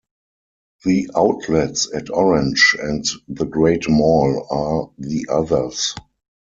[0.83, 5.93] The Outlets at Orange, and The Great Mall are the others.